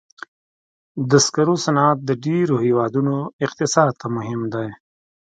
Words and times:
د 1.09 1.11
سکرو 1.25 1.55
صنعت 1.65 1.97
د 2.03 2.09
ډېرو 2.25 2.55
هېوادونو 2.65 3.13
اقتصاد 3.45 3.89
ته 3.99 4.07
مهم 4.17 4.41
دی. 4.53 4.67